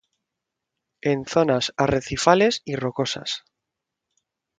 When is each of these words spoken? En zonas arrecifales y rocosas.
En 1.01 1.27
zonas 1.27 1.73
arrecifales 1.77 2.63
y 2.65 2.75
rocosas. 2.75 3.43